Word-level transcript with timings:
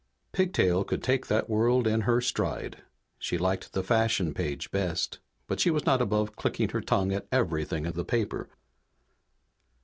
Pigtail 0.31 0.83
could 0.83 1.03
take 1.03 1.27
that 1.27 1.47
world 1.47 1.85
in 1.85 2.01
her 2.09 2.21
stride. 2.21 2.81
She 3.19 3.37
liked 3.37 3.71
the 3.73 3.83
fashion 3.83 4.33
page 4.33 4.71
best, 4.71 5.19
but 5.45 5.59
she 5.59 5.69
was 5.69 5.85
not 5.85 6.01
above 6.01 6.35
clicking 6.35 6.69
her 6.69 6.81
tongue 6.81 7.13
at 7.13 7.27
everything 7.31 7.85
in 7.85 7.93
the 7.93 8.03
paper. 8.03 8.49